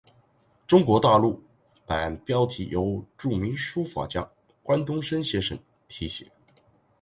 [0.65, 1.39] 中国大陆
[1.85, 4.27] 版标题由著名书法家
[4.63, 5.55] 关东升先生
[5.87, 6.25] 提写。